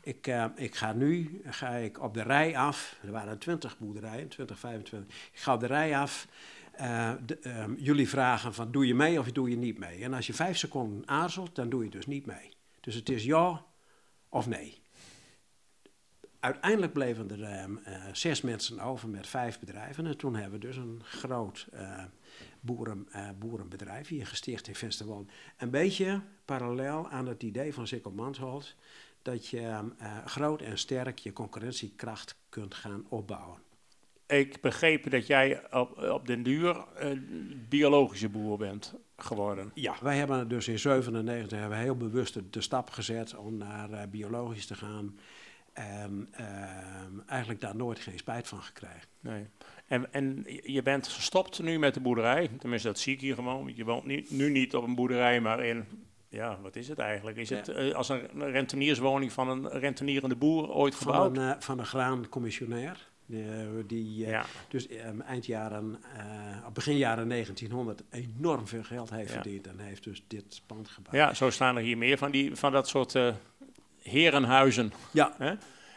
[0.00, 2.98] Ik, uh, ik ga nu ga ik op de rij af.
[3.02, 5.16] Er waren 20 boerderijen, 20, 25.
[5.32, 6.28] Ik ga op de rij af.
[7.26, 10.02] De, um, jullie vragen van doe je mee of doe je niet mee?
[10.02, 12.52] En als je vijf seconden aarzelt, dan doe je dus niet mee.
[12.80, 13.64] Dus het is ja
[14.28, 14.80] of nee.
[16.40, 20.06] Uiteindelijk bleven er um, uh, zes mensen over met vijf bedrijven.
[20.06, 21.68] En toen hebben we dus een groot
[22.60, 23.08] boeren,
[23.38, 25.32] boerenbedrijf hier gesticht in Vensterwolde.
[25.56, 28.74] Een beetje parallel aan het idee van Sikkel Mansholt
[29.30, 33.58] dat je uh, groot en sterk je concurrentiekracht kunt gaan opbouwen.
[34.26, 39.70] Ik begreep dat jij op, op den duur een biologische boer bent geworden.
[39.74, 43.56] Ja, wij hebben dus in 97 hebben we heel bewust de, de stap gezet om
[43.56, 45.18] naar uh, biologisch te gaan.
[45.72, 49.08] En ehm, eigenlijk daar nooit geen spijt van gekregen.
[49.20, 49.46] Nee.
[49.86, 52.48] En, en je bent gestopt nu met de boerderij.
[52.58, 53.72] Tenminste, dat zie ik hier gewoon.
[53.74, 55.84] Je woont niet, nu niet op een boerderij, maar in...
[56.28, 57.36] Ja, wat is het eigenlijk?
[57.36, 61.36] Is het eh, als een rentenierswoning van een rentenierende boer ooit Van gebouwd?
[61.36, 63.06] een, eh, van een graancommissionair.
[63.26, 64.44] Die, eh, die ja.
[64.68, 66.00] dus ehm, eind jaren,
[66.72, 69.66] begin jaren 1900 enorm veel geld heeft verdiend.
[69.66, 71.16] En heeft dus dit pand gebouwd.
[71.16, 73.18] ja, zo staan er hier meer van, die, van dat soort
[74.02, 74.92] herenhuizen.
[75.12, 75.34] Ja.
[75.38, 75.54] Hè?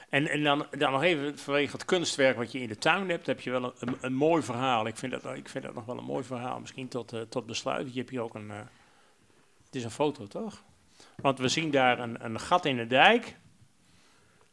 [0.10, 3.26] En, en dan, dan nog even vanwege het kunstwerk wat je in de tuin hebt,
[3.28, 4.88] heb je wel een, een, een mooi verhaal.
[4.88, 6.60] Ik vind, dat, ik vind dat nog wel een mooi verhaal.
[6.60, 7.94] Misschien tot, eh, tot besluit.
[7.94, 8.52] Je hebt hier ook een.
[9.72, 10.64] Het is een foto, toch?
[11.16, 13.38] Want we zien daar een, een gat in de dijk.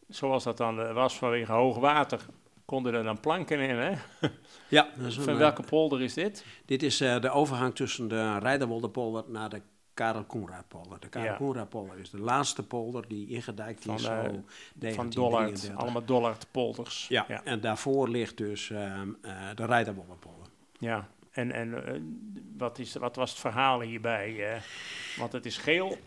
[0.08, 2.26] Zoals dat dan eh, was vanwege hoog water.
[2.64, 3.92] Konden er dan planken in, hè?
[4.68, 6.44] Ja, dat is een, Van eh, welke polder is dit?
[6.64, 9.62] Dit is eh, de overgang tussen de Rijderwolderpolder naar de
[9.94, 11.00] Karel Koenraadpolder.
[11.00, 11.36] De Karel Ja.
[11.36, 14.02] Koenraadpolder is de laatste polder die ingedijkt Van, is.
[14.04, 14.44] eh, zo Van
[14.74, 15.62] 1933.
[15.62, 15.82] Dollard.
[15.82, 17.06] Allemaal Dollard polders.
[17.08, 17.44] Ja, ja.
[17.44, 20.46] en daarvoor ligt dus ehm, eh, de Rijderwolderpolder.
[20.78, 22.00] Ja, en, en eh,
[22.56, 24.52] wat, is, wat was het verhaal hierbij?
[24.54, 24.60] eh?
[25.18, 25.98] want het is geel,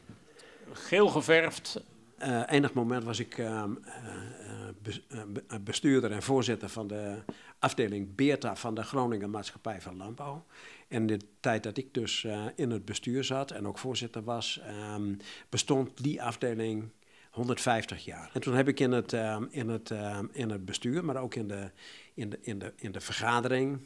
[0.72, 1.84] geel geverfd.
[2.18, 6.70] Eh, enig moment was ik ehm, eh, eh, bes- eh, be- eh, bestuurder en voorzitter
[6.70, 7.18] van de
[7.60, 10.46] afdeling Beerta van de Groningen Maatschappij van Landbouw.
[10.88, 15.14] En de tijd dat ik dus in het bestuur zat en ook voorzitter was, ehm,
[15.50, 16.90] bestond die afdeling
[17.32, 18.30] 150 jaar.
[18.34, 19.94] En toen heb ik in het, ehm, in het,
[20.32, 21.72] in het bestuur, maar ook in de,
[22.14, 23.80] in de, in de, in de vergadering,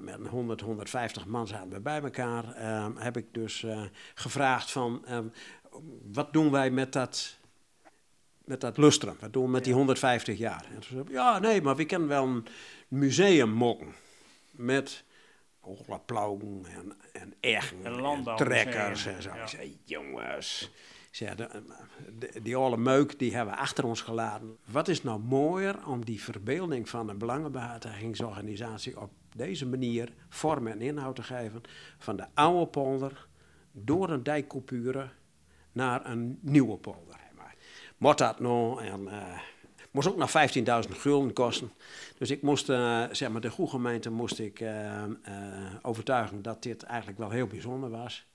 [0.00, 3.82] met een 100, 150 man zaten we bij elkaar, ehm, heb ik dus eh,
[4.14, 5.26] gevraagd van, ehm,
[6.12, 7.38] wat doen wij met dat,
[8.44, 9.16] met dat lustrum?
[9.20, 10.64] Wat doen we met die 150 jaar?
[10.64, 12.46] En toen zei ja, nee, maar we kunnen wel een
[12.88, 13.94] museum mokken
[14.50, 15.04] met
[16.06, 17.92] plauwen en, en eggen en
[18.36, 19.34] trekkers en zo.
[19.34, 19.42] ja.
[19.42, 20.70] Ik zei, jongens,
[21.10, 21.48] ik zei, de,
[22.18, 24.56] de- die oude meuk die hebben we achter ons gelaten.
[24.64, 30.80] Wat is nou mooier om die verbeelding van een belangenbehartigingsorganisatie op deze manier vorm en
[30.80, 31.62] inhoud te geven
[31.98, 33.26] van de oude polder
[33.72, 35.08] door een dijkcoupure
[35.72, 37.20] naar een nieuwe polder.
[37.36, 37.54] Maar
[37.96, 39.38] Moet dat nou en eh,
[39.90, 40.30] moest ook nog
[40.86, 41.72] 15.000 gulden kosten.
[42.18, 45.02] Dus ik moest, eh, zeg maar, de goede gemeente moest ik eh,
[45.82, 48.26] overtuigen dat dit eigenlijk wel heel bijzonder was.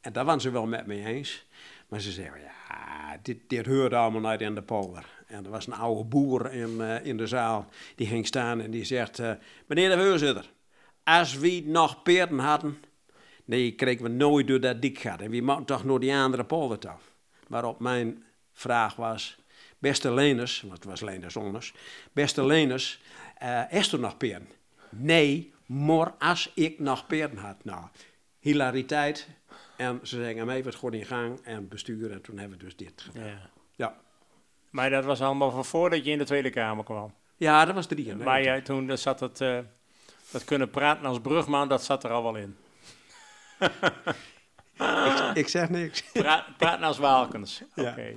[0.00, 1.46] En daar waren ze wel met me eens.
[1.88, 5.17] Maar ze zeiden, ja, dit, dit hoort allemaal niet in de polder.
[5.28, 8.70] En er was een oude boer in, eh, in de zaal, die ging staan en
[8.70, 9.18] die zegt...
[9.18, 9.32] eh,
[9.66, 10.50] meneer de voorzitter,
[11.04, 12.76] als we nog peerden hadden...
[13.44, 15.20] Nee, kregen we nooit door dat dik gat.
[15.20, 16.96] En we moeten toch naar die andere polder toe.
[17.48, 19.38] Waarop mijn vraag was...
[19.78, 21.74] Beste leners, want het was leners onders...
[22.12, 23.00] Beste leners,
[23.38, 24.48] eh is er nog peerden?
[24.90, 27.64] Nee, maar als ik nog peerden had.
[27.64, 27.84] Nou,
[28.38, 29.28] hilariteit.
[29.76, 32.10] En ze zeggen mij, wat gewoon in gang en bestuur.
[32.12, 33.50] En toen hebben we dus dit gedaan.
[34.70, 37.14] Maar dat was allemaal van voordat je in de Tweede Kamer kwam.
[37.36, 38.14] ja dat was drie.
[38.14, 39.58] Maar jij toen dat zat het, eh,
[40.30, 42.56] dat kunnen praten als brugman, dat zat er al wel in.
[45.08, 46.02] ik, ik zeg niks.
[46.12, 47.62] Pra praten als Waalkens.
[47.74, 47.90] Ja.
[47.90, 48.16] Oké.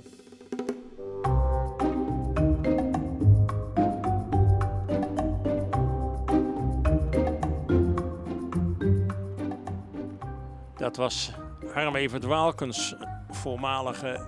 [10.76, 11.30] Dat was
[11.74, 12.94] Harm Evert Waalkens,
[13.30, 14.26] voormalige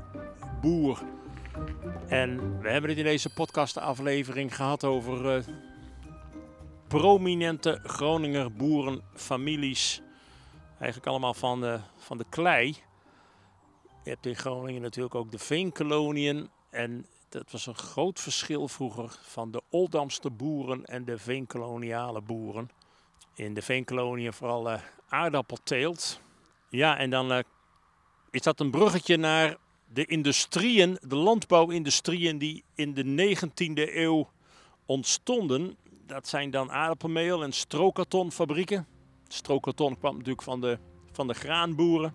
[0.60, 1.02] boer.
[2.08, 5.44] En we hebben het in deze podcastaflevering gehad over eh,
[6.88, 10.02] prominente Groninger boerenfamilies.
[10.78, 12.76] Eigenlijk allemaal van de, van de klei.
[14.02, 16.50] Je hebt in Groningen natuurlijk ook de veenkoloniën.
[16.70, 22.70] En dat was een groot verschil vroeger van de Oldamster boeren en de veenkoloniale boeren.
[23.34, 26.20] In de veenkoloniën vooral eh, aardappelteelt.
[26.68, 27.38] Ja, en dan eh,
[28.30, 29.56] is dat een bruggetje naar
[29.94, 34.28] de industrieën, de landbouwindustrieën die in de 19e eeuw
[34.86, 35.76] ontstonden.
[36.06, 38.86] Dat zijn dan aardappelmeel- en strokartonfabrieken.
[39.28, 40.78] Strokarton kwam natuurlijk van de,
[41.12, 42.14] van de graanboeren.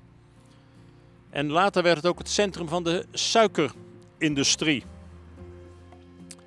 [1.30, 4.84] En later werd het ook het centrum van de suikerindustrie.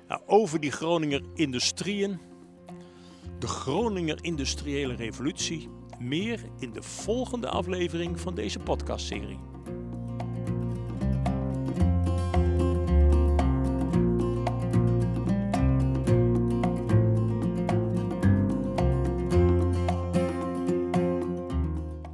[0.07, 2.19] Nou, over die Groninger industrieën,
[3.39, 5.69] de Groninger industriële revolutie,
[5.99, 9.52] meer in de volgende aflevering van deze podcastserie.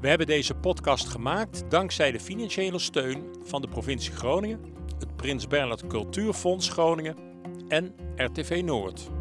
[0.10, 4.60] We hebben deze podcast gemaakt dankzij de financiële steun van de provincie Groningen,
[5.00, 7.16] het Prins Bernhard Cultuurfonds Groningen
[7.68, 9.19] en RTV Noord.